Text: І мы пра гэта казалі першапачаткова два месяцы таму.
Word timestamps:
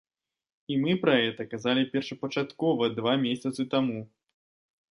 І 0.75 0.77
мы 0.85 0.95
пра 1.03 1.13
гэта 1.23 1.45
казалі 1.51 1.83
першапачаткова 1.93 2.89
два 2.97 3.13
месяцы 3.27 3.69
таму. 3.77 3.99